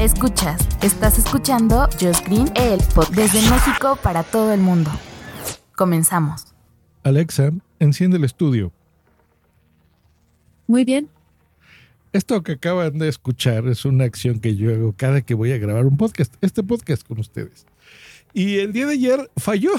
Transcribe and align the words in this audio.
Escuchas, 0.00 0.60
estás 0.82 1.18
escuchando 1.18 1.88
Just 2.00 2.26
Green, 2.26 2.50
el 2.56 2.80
pod 2.94 3.08
desde 3.14 3.40
México 3.48 3.96
para 4.02 4.24
todo 4.24 4.52
el 4.52 4.60
mundo. 4.60 4.90
Comenzamos. 5.76 6.46
Alexa, 7.04 7.52
enciende 7.78 8.16
el 8.16 8.24
estudio. 8.24 8.72
Muy 10.66 10.84
bien. 10.84 11.08
Esto 12.12 12.42
que 12.42 12.52
acaban 12.52 12.98
de 12.98 13.08
escuchar 13.08 13.68
es 13.68 13.84
una 13.84 14.04
acción 14.04 14.40
que 14.40 14.56
yo 14.56 14.74
hago 14.74 14.94
cada 14.96 15.22
que 15.22 15.34
voy 15.34 15.52
a 15.52 15.58
grabar 15.58 15.86
un 15.86 15.96
podcast, 15.96 16.34
este 16.40 16.64
podcast 16.64 17.06
con 17.06 17.20
ustedes. 17.20 17.64
Y 18.32 18.58
el 18.58 18.72
día 18.72 18.86
de 18.86 18.94
ayer 18.94 19.30
falló. 19.36 19.70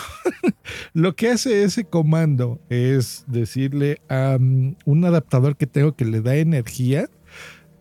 Lo 0.93 1.13
que 1.17 1.29
hace 1.29 1.63
ese 1.63 1.83
comando 1.83 2.61
es 2.69 3.25
decirle 3.27 3.99
a 4.07 4.37
um, 4.39 4.75
un 4.85 5.03
adaptador 5.03 5.57
que 5.57 5.67
tengo 5.67 5.93
que 5.93 6.05
le 6.05 6.21
da 6.21 6.37
energía 6.37 7.09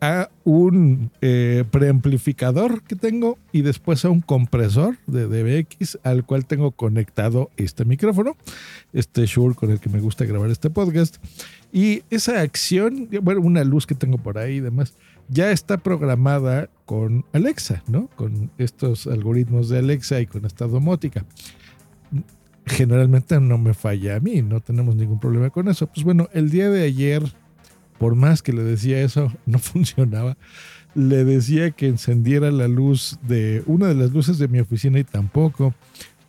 a 0.05 0.29
un 0.45 1.11
eh, 1.23 1.65
preamplificador 1.71 2.83
que 2.83 2.95
tengo 2.95 3.39
y 3.53 3.63
después 3.63 4.05
a 4.05 4.11
un 4.11 4.21
compresor 4.21 4.99
de 5.07 5.27
DBX 5.27 5.99
al 6.03 6.27
cual 6.27 6.45
tengo 6.45 6.73
conectado 6.73 7.51
este 7.57 7.87
micrófono, 7.87 8.37
este 8.93 9.25
Shure 9.25 9.55
con 9.55 9.71
el 9.71 9.81
que 9.81 9.89
me 9.89 10.01
gusta 10.01 10.27
grabar 10.27 10.51
este 10.51 10.69
podcast. 10.69 11.17
Y 11.73 12.03
esa 12.11 12.43
acción, 12.43 13.09
bueno, 13.23 13.41
una 13.41 13.65
luz 13.65 13.87
que 13.87 13.95
tengo 13.95 14.19
por 14.19 14.37
ahí 14.37 14.57
y 14.57 14.61
demás, 14.61 14.95
ya 15.31 15.51
está 15.51 15.79
programada 15.79 16.69
con 16.85 17.25
Alexa, 17.33 17.83
¿no? 17.89 18.09
Con 18.09 18.51
estos 18.59 19.07
algoritmos 19.07 19.71
de 19.71 19.79
Alexa 19.79 20.21
y 20.21 20.27
con 20.27 20.45
esta 20.45 20.67
domótica. 20.67 21.25
Generalmente 22.67 23.41
no 23.41 23.57
me 23.57 23.73
falla 23.73 24.17
a 24.17 24.21
mí, 24.21 24.43
no 24.43 24.61
tenemos 24.61 24.97
ningún 24.97 25.19
problema 25.19 25.49
con 25.49 25.69
eso. 25.69 25.87
Pues 25.87 26.05
bueno, 26.05 26.29
el 26.35 26.51
día 26.51 26.69
de 26.69 26.83
ayer 26.83 27.23
por 27.99 28.15
más 28.15 28.43
que 28.43 28.53
le 28.53 28.63
decía 28.63 29.01
eso, 29.01 29.33
no 29.47 29.59
funcionaba. 29.59 30.37
Le 30.95 31.25
decía 31.25 31.73
que 31.73 31.89
encendiera 31.89 32.51
la 32.51 32.69
luz 32.69 33.19
de 33.23 33.63
una 33.67 33.89
de 33.89 33.95
las 33.95 34.13
luces 34.13 34.39
de 34.39 34.49
mi 34.49 34.61
oficina 34.61 34.99
y 34.99 35.05
tampoco. 35.05 35.75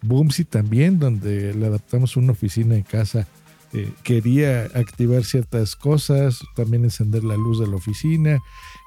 Boomsy 0.01 0.45
también, 0.45 0.99
donde 0.99 1.53
le 1.53 1.65
adaptamos 1.65 2.17
una 2.17 2.31
oficina 2.31 2.75
en 2.75 2.83
casa, 2.83 3.27
eh, 3.73 3.91
quería 4.03 4.63
activar 4.73 5.23
ciertas 5.23 5.75
cosas, 5.75 6.39
también 6.55 6.83
encender 6.83 7.23
la 7.23 7.35
luz 7.35 7.59
de 7.59 7.67
la 7.67 7.75
oficina 7.75 8.39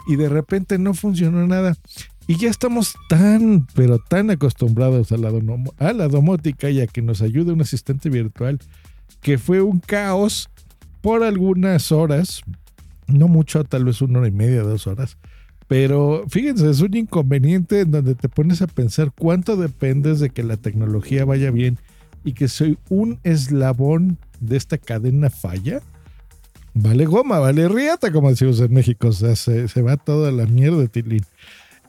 y 0.07 0.17
de 0.17 0.29
repente 0.29 0.79
no 0.79 0.95
funcionó 0.95 1.47
nada. 1.47 1.77
Y 2.27 2.37
ya 2.37 2.51
estamos 2.51 2.95
tan, 3.09 3.67
pero 3.75 3.99
tan 3.99 4.31
acostumbrados 4.31 5.13
a 5.13 5.17
la, 5.17 5.31
a 5.79 5.93
la 5.93 6.09
domótica 6.09 6.71
y 6.71 6.81
a 6.81 6.87
que 6.87 7.03
nos 7.03 7.23
ayude 7.23 7.53
un 7.53 7.61
asistente 7.61 8.11
virtual 8.11 8.59
que 9.21 9.39
fue 9.39 9.63
un 9.63 9.81
caos 9.81 10.49
por 11.01 11.23
algunas 11.23 11.93
horas, 11.93 12.43
no 13.09 13.29
mucho, 13.29 13.65
tal 13.65 13.85
vez 13.85 14.01
una 14.03 14.21
hora 14.21 14.29
y 14.29 14.33
media, 14.33 14.63
dos 14.63 14.87
horas. 14.87 15.19
Pero 15.67 16.25
fíjense, 16.29 16.71
es 16.71 16.81
un 16.81 16.97
inconveniente 16.97 17.81
en 17.81 17.91
donde 17.91 18.15
te 18.15 18.29
pones 18.29 18.63
a 18.63 18.67
pensar 18.67 19.13
cuánto 19.19 19.57
dependes 19.57 20.19
de 20.21 20.31
que 20.31 20.43
la 20.43 20.57
tecnología 20.57 21.27
vaya 21.27 21.51
bien 21.51 21.79
y 22.25 22.33
que 22.33 22.49
soy 22.49 22.79
un 22.89 23.21
eslabón 23.23 24.19
de 24.41 24.57
esta 24.57 24.79
cadena 24.79 25.29
falla. 25.29 25.83
Vale 26.73 27.07
goma, 27.07 27.39
vale 27.39 27.69
riata, 27.69 28.13
como 28.13 28.31
decimos 28.31 28.61
en 28.61 28.73
México. 28.73 29.09
O 29.09 29.13
sea, 29.13 29.37
se, 29.37 29.83
va 29.83 29.97
toda 29.97 30.33
la 30.33 30.47
mierda 30.47 30.87
Tilín. 30.87 31.25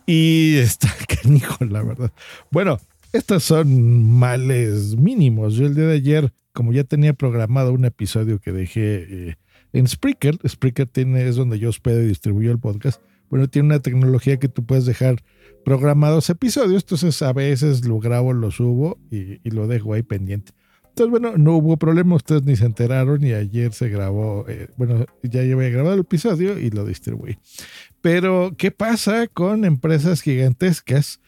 Y 0.06 0.58
está 0.58 0.90
canijo, 1.24 1.64
la 1.64 1.82
verdad. 1.82 2.12
Bueno, 2.52 2.80
estos 3.14 3.44
son 3.44 4.04
males 4.04 4.96
mínimos. 4.98 5.56
Yo 5.56 5.68
el 5.68 5.76
día 5.76 5.86
de 5.86 5.96
ayer, 5.96 6.34
como 6.54 6.74
ya 6.74 6.84
tenía 6.84 7.14
programado 7.14 7.72
un 7.72 7.86
episodio 7.86 8.40
que 8.40 8.52
dejé... 8.52 9.30
Eh, 9.30 9.36
en 9.74 9.88
Spreaker, 9.88 10.38
Spreaker 10.48 10.88
tiene, 10.88 11.28
es 11.28 11.36
donde 11.36 11.60
yo 11.60 11.70
hospedo 11.70 12.02
y 12.02 12.08
distribuyo 12.08 12.52
el 12.52 12.60
podcast. 12.60 13.02
Bueno, 13.30 13.48
tiene 13.48 13.68
una 13.68 13.80
tecnología 13.80 14.38
que 14.38 14.48
tú 14.48 14.66
puedes 14.66 14.86
dejar 14.86 15.18
programados 15.64 16.30
episodios, 16.30 16.84
entonces 16.84 17.22
a 17.22 17.34
veces 17.34 17.86
lo 17.86 18.00
grabo, 18.00 18.34
lo 18.34 18.50
subo 18.50 18.98
y, 19.12 19.38
lo 19.50 19.68
dejo 19.68 19.94
ahí 19.94 20.02
pendiente. 20.02 20.54
Entonces, 20.88 21.12
bueno, 21.12 21.38
no 21.38 21.58
hubo 21.58 21.78
problema, 21.78 22.16
ustedes 22.16 22.44
ni 22.44 22.56
se 22.56 22.66
enteraron 22.66 23.24
y 23.24 23.34
ayer 23.34 23.72
se 23.74 23.90
grabó, 23.90 24.46
eh, 24.50 24.68
bueno, 24.78 25.06
ya 25.22 25.44
llevé 25.44 25.70
grabado 25.70 25.94
el 25.94 26.02
episodio 26.02 26.58
y 26.58 26.72
lo 26.72 26.86
distribuí. 26.86 27.38
Pero, 28.02 28.54
¿qué 28.58 28.72
pasa 28.72 29.28
con 29.28 29.64
empresas 29.64 30.22
gigantescas 30.22 31.22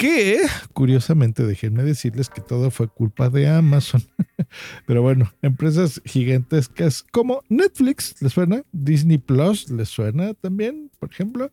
que 0.00 0.38
curiosamente 0.72 1.44
déjenme 1.44 1.82
decirles 1.82 2.30
que 2.30 2.40
todo 2.40 2.70
fue 2.70 2.88
culpa 2.88 3.28
de 3.28 3.46
Amazon. 3.46 4.02
Pero 4.86 5.02
bueno, 5.02 5.30
empresas 5.42 6.00
gigantescas 6.06 7.04
como 7.12 7.42
Netflix, 7.50 8.14
¿les 8.22 8.32
suena? 8.32 8.62
Disney 8.72 9.18
Plus, 9.18 9.68
¿les 9.68 9.90
suena 9.90 10.32
también, 10.32 10.90
por 10.98 11.10
ejemplo? 11.10 11.52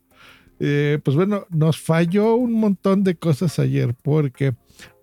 Eh, 0.62 0.98
pues 1.04 1.18
bueno, 1.18 1.46
nos 1.50 1.78
falló 1.78 2.36
un 2.36 2.54
montón 2.54 3.04
de 3.04 3.18
cosas 3.18 3.60
ayer 3.60 3.94
porque 4.02 4.56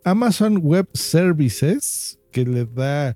Amazon 0.04 0.56
Web 0.62 0.88
Services, 0.94 2.18
que 2.32 2.46
le 2.46 2.64
da 2.64 3.10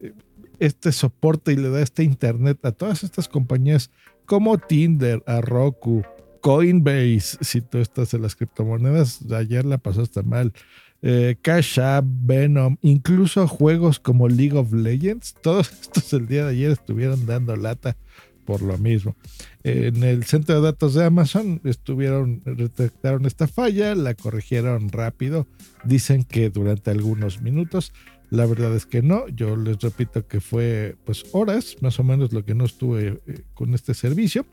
eh, 0.00 0.12
este 0.58 0.92
soporte 0.92 1.54
y 1.54 1.56
le 1.56 1.70
da 1.70 1.80
este 1.80 2.04
internet 2.04 2.62
a 2.66 2.72
todas 2.72 3.04
estas 3.04 3.26
compañías 3.26 3.90
como 4.26 4.58
Tinder, 4.58 5.22
a 5.26 5.40
Roku, 5.40 6.02
Coinbase, 6.42 7.38
si 7.40 7.60
tú 7.60 7.78
estás 7.78 8.12
en 8.14 8.22
las 8.22 8.34
criptomonedas, 8.34 9.20
ayer 9.30 9.64
la 9.64 9.78
pasaste 9.78 10.22
mal. 10.24 10.52
Eh, 11.00 11.36
Cash 11.40 11.80
App, 11.80 12.04
Venom, 12.06 12.76
incluso 12.82 13.46
juegos 13.46 14.00
como 14.00 14.28
League 14.28 14.58
of 14.58 14.72
Legends, 14.72 15.34
todos 15.42 15.72
estos 15.72 16.12
el 16.12 16.26
día 16.26 16.44
de 16.44 16.50
ayer 16.50 16.70
estuvieron 16.72 17.26
dando 17.26 17.56
lata 17.56 17.96
por 18.44 18.60
lo 18.60 18.76
mismo. 18.76 19.14
En 19.62 20.02
el 20.02 20.24
centro 20.24 20.56
de 20.56 20.62
datos 20.62 20.94
de 20.94 21.04
Amazon 21.04 21.60
estuvieron, 21.62 22.42
detectaron 22.44 23.24
esta 23.24 23.46
falla, 23.46 23.94
la 23.94 24.14
corrigieron 24.14 24.90
rápido, 24.90 25.46
dicen 25.84 26.24
que 26.24 26.50
durante 26.50 26.90
algunos 26.90 27.40
minutos, 27.40 27.92
la 28.32 28.46
verdad 28.46 28.74
es 28.74 28.86
que 28.86 29.02
no, 29.02 29.28
yo 29.28 29.56
les 29.56 29.78
repito 29.80 30.26
que 30.26 30.40
fue 30.40 30.96
pues 31.04 31.22
horas, 31.32 31.76
más 31.82 32.00
o 32.00 32.02
menos 32.02 32.32
lo 32.32 32.46
que 32.46 32.54
no 32.54 32.64
estuve 32.64 33.20
eh, 33.26 33.42
con 33.52 33.74
este 33.74 33.92
servicio 33.92 34.46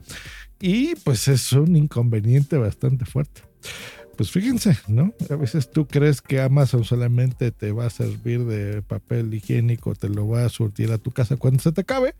y 0.60 0.94
pues 0.96 1.28
es 1.28 1.50
un 1.54 1.74
inconveniente 1.74 2.58
bastante 2.58 3.06
fuerte. 3.06 3.40
Pues 4.18 4.30
fíjense, 4.30 4.76
¿no? 4.86 5.14
A 5.30 5.36
veces 5.36 5.70
tú 5.70 5.86
crees 5.86 6.20
que 6.20 6.42
Amazon 6.42 6.84
solamente 6.84 7.52
te 7.52 7.72
va 7.72 7.86
a 7.86 7.90
servir 7.90 8.44
de 8.44 8.82
papel 8.82 9.32
higiénico, 9.32 9.94
te 9.94 10.10
lo 10.10 10.28
va 10.28 10.44
a 10.44 10.50
surtir 10.50 10.92
a 10.92 10.98
tu 10.98 11.10
casa 11.10 11.38
cuando 11.38 11.62
se 11.62 11.72
te 11.72 11.80
acabe. 11.80 12.14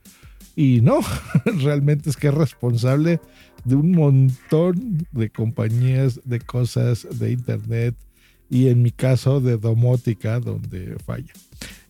Y 0.56 0.80
no, 0.80 1.00
realmente 1.44 2.08
es 2.08 2.16
que 2.16 2.28
es 2.28 2.34
responsable 2.34 3.20
de 3.66 3.74
un 3.74 3.92
montón 3.92 5.06
de 5.12 5.28
compañías, 5.28 6.22
de 6.24 6.40
cosas, 6.40 7.06
de 7.18 7.32
internet 7.32 7.94
y 8.50 8.68
en 8.68 8.82
mi 8.82 8.90
caso 8.90 9.40
de 9.40 9.56
domótica 9.56 10.40
donde 10.40 10.96
falla. 11.06 11.32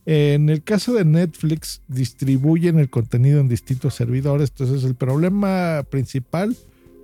En 0.07 0.49
el 0.49 0.63
caso 0.63 0.95
de 0.95 1.05
Netflix, 1.05 1.83
distribuyen 1.89 2.79
el 2.79 2.91
contenido 2.91 3.41
en 3.41 3.49
distintos 3.49 3.95
servidores, 3.95 4.51
entonces 4.51 4.85
el 4.85 4.95
problema 4.95 5.85
principal 5.91 6.57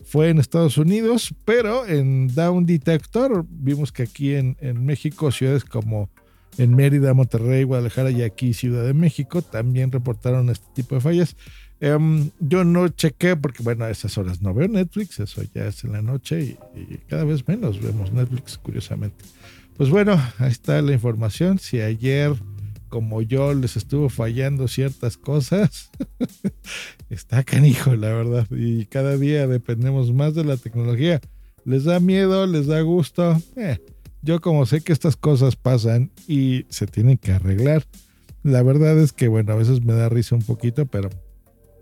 fue 0.05 0.31
en 0.31 0.39
Estados 0.39 0.79
Unidos, 0.79 1.35
pero 1.45 1.87
en 1.87 2.29
Down 2.29 2.65
Detector 2.65 3.45
vimos 3.49 3.91
que 3.91 4.05
aquí 4.05 4.35
en, 4.35 4.57
México, 4.85 5.33
ciudades 5.33 5.65
como 5.65 6.11
en 6.59 6.75
Mérida, 6.77 7.13
Monterrey, 7.13 7.65
Guadalajara 7.65 8.11
y 8.13 8.23
aquí 8.23 8.55
Ciudad 8.55 8.85
de 8.85 8.95
México 8.95 9.43
también 9.43 9.91
reportaron 9.91 10.49
este 10.49 10.67
tipo 10.75 10.95
de 10.95 11.01
fallas. 11.01 11.37
Em, 11.81 12.31
yo 12.41 12.65
no 12.65 12.89
chequé 12.89 13.37
porque, 13.37 13.63
bueno, 13.63 13.85
a 13.85 13.91
esas 13.91 14.17
horas 14.17 14.41
no 14.41 14.55
veo 14.55 14.67
Netflix, 14.67 15.21
eso 15.21 15.43
ya 15.55 15.67
es 15.67 15.85
en 15.85 15.93
la 15.93 16.03
noche 16.03 16.41
y, 16.41 16.81
y, 16.81 16.99
cada 17.09 17.25
vez 17.25 17.47
menos 17.47 17.81
vemos 17.81 18.13
Netflix, 18.13 18.57
curiosamente. 18.59 19.25
Pues 19.77 19.91
bueno, 19.91 20.21
ahí 20.39 20.51
está 20.51 20.81
la 20.81 20.93
información. 20.93 21.59
Si 21.59 21.81
ayer 21.81 22.35
como 22.89 23.21
yo 23.23 23.53
les 23.53 23.77
estuvo 23.77 24.09
fallando 24.09 24.69
ciertas 24.69 25.17
cosas, 25.17 25.91
está 27.11 27.43
canijo, 27.45 27.95
la 27.95 28.09
verdad. 28.09 28.47
Y 28.51 28.87
cada 28.87 29.17
día 29.17 29.47
dependemos 29.47 30.13
más 30.13 30.35
de 30.35 30.45
la 30.45 30.57
tecnología. 30.57 31.21
¿Les 31.65 31.85
da 31.85 32.01
miedo? 32.01 32.47
¿Les 32.47 32.67
da 32.67 32.81
gusto? 32.81 33.41
Eh, 33.57 33.79
yo 34.23 34.41
como 34.41 34.67
sé 34.67 34.81
que 34.81 34.93
estas 34.93 35.17
cosas 35.17 35.57
pasan 35.57 36.11
y 36.29 36.65
se 36.69 36.87
tienen 36.87 37.19
que 37.19 37.33
arreglar. 37.33 37.85
La 38.43 38.63
verdad 38.63 38.99
es 38.99 39.13
que, 39.13 39.29
bueno, 39.29 39.53
a 39.53 39.57
veces 39.57 39.85
me 39.85 39.93
da 39.93 40.09
risa 40.09 40.37
un 40.37 40.43
poquito, 40.43 40.87
pero 40.87 41.11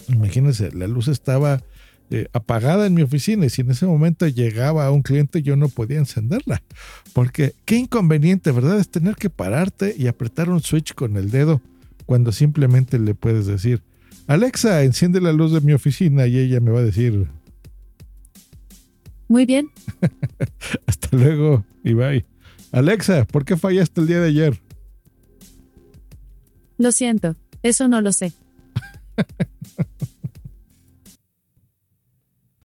imagínense, 0.09 0.71
la 0.73 0.87
luz 0.87 1.09
estaba 1.09 1.63
eh, 2.11 2.29
apagada 2.33 2.87
en 2.87 2.95
mi 2.95 3.03
oficina 3.03 3.47
y 3.47 3.51
si 3.51 3.63
en 3.63 3.71
ese 3.71 3.87
momento 3.87 4.29
llegaba 4.29 4.91
un 4.91 5.03
cliente 5.03 5.43
yo 5.43 5.57
no 5.57 5.69
podía 5.69 5.99
encenderla. 5.99 6.63
Porque 7.13 7.55
qué 7.65 7.77
inconveniente, 7.77 8.53
¿verdad? 8.53 8.79
Es 8.79 8.89
tener 8.91 9.17
que 9.17 9.31
pararte 9.31 9.95
y 9.97 10.07
apretar 10.07 10.51
un 10.51 10.61
switch 10.61 10.95
con 10.95 11.17
el 11.17 11.31
dedo 11.31 11.61
cuando 12.07 12.33
simplemente 12.33 12.99
le 12.99 13.15
puedes 13.15 13.47
decir, 13.47 13.83
Alexa, 14.27 14.83
enciende 14.83 15.21
la 15.21 15.33
luz 15.33 15.53
de 15.53 15.61
mi 15.61 15.73
oficina 15.73 16.27
y 16.27 16.39
ella 16.39 16.61
me 16.61 16.71
va 16.71 16.81
a 16.81 16.85
decir, 16.85 17.27
Muy 19.29 19.47
bien. 19.47 19.71
hasta 20.87 21.17
luego 21.17 21.65
y 21.83 21.95
bye. 21.95 22.25
Alexa, 22.73 23.25
¿por 23.25 23.45
qué 23.45 23.57
fallaste 23.57 24.01
el 24.01 24.07
día 24.07 24.21
de 24.21 24.29
ayer? 24.29 24.61
Lo 26.77 26.93
siento. 26.93 27.37
Eso 27.63 27.89
no 27.89 28.01
lo 28.01 28.13
sé. 28.13 28.33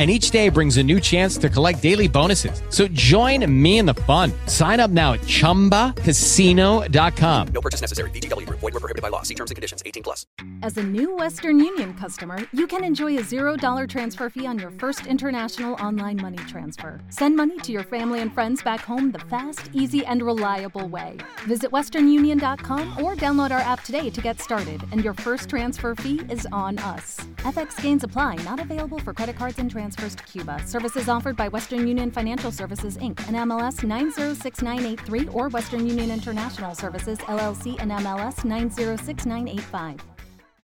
And 0.00 0.10
each 0.10 0.30
day 0.30 0.48
brings 0.48 0.78
a 0.78 0.82
new 0.82 0.98
chance 0.98 1.36
to 1.36 1.50
collect 1.50 1.82
daily 1.82 2.08
bonuses. 2.08 2.62
So 2.70 2.88
join 2.88 3.44
me 3.62 3.76
in 3.76 3.84
the 3.84 3.92
fun. 4.08 4.32
Sign 4.46 4.80
up 4.80 4.90
now 4.90 5.12
at 5.12 5.20
chumbacasino.com. 5.20 7.48
No 7.48 7.60
purchase 7.60 7.82
necessary. 7.82 8.08
VGW 8.12 8.46
Group. 8.46 8.60
Void 8.60 8.72
were 8.72 8.80
prohibited 8.80 9.02
by 9.02 9.10
law. 9.10 9.20
See 9.20 9.34
terms 9.34 9.50
and 9.50 9.56
conditions. 9.56 9.82
18 9.84 10.02
plus. 10.02 10.24
As 10.62 10.78
a 10.78 10.82
new 10.82 11.14
Western 11.14 11.58
Union 11.58 11.92
customer, 11.92 12.38
you 12.54 12.66
can 12.66 12.82
enjoy 12.82 13.18
a 13.18 13.22
$0 13.22 13.86
transfer 13.90 14.30
fee 14.30 14.46
on 14.46 14.58
your 14.58 14.70
first 14.70 15.04
international 15.04 15.74
online 15.74 16.16
money 16.16 16.38
transfer. 16.48 17.02
Send 17.10 17.36
money 17.36 17.58
to 17.58 17.70
your 17.70 17.84
family 17.84 18.20
and 18.20 18.32
friends 18.32 18.62
back 18.62 18.80
home 18.80 19.12
the 19.12 19.18
fast, 19.18 19.68
easy, 19.74 20.02
and 20.06 20.22
reliable 20.22 20.88
way. 20.88 21.18
Visit 21.46 21.70
westernunion.com 21.72 23.04
or 23.04 23.14
download 23.16 23.50
our 23.50 23.60
app 23.60 23.84
today 23.84 24.08
to 24.08 24.22
get 24.22 24.40
started, 24.40 24.80
and 24.92 25.04
your 25.04 25.12
first 25.12 25.50
transfer 25.50 25.94
fee 25.94 26.22
is 26.30 26.48
on 26.52 26.78
us. 26.78 27.20
FX 27.38 27.82
gains 27.82 28.02
apply, 28.02 28.36
not 28.36 28.60
available 28.60 28.98
for 28.98 29.12
credit 29.12 29.36
cards 29.36 29.58
and 29.58 29.70
transfers 29.90 30.14
to 30.14 30.22
Cuba. 30.24 30.66
Services 30.66 31.08
offered 31.08 31.36
by 31.36 31.48
Western 31.48 31.86
Union 31.86 32.10
Financial 32.10 32.52
Services 32.52 32.96
Inc. 32.98 33.18
and 33.28 33.36
MLS 33.50 33.82
906983 33.82 35.28
or 35.28 35.48
Western 35.48 35.86
Union 35.86 36.10
International 36.10 36.74
Services 36.74 37.18
LLC 37.18 37.76
and 37.80 37.90
MLS 37.90 38.44
906985. 38.44 40.19